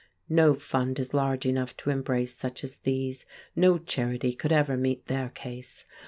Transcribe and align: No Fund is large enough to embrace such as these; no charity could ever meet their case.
No 0.29 0.55
Fund 0.55 0.97
is 0.97 1.13
large 1.13 1.45
enough 1.45 1.77
to 1.77 1.91
embrace 1.91 2.33
such 2.35 2.63
as 2.63 2.77
these; 2.77 3.23
no 3.55 3.77
charity 3.77 4.33
could 4.33 4.51
ever 4.51 4.75
meet 4.75 5.05
their 5.05 5.29
case. 5.29 5.85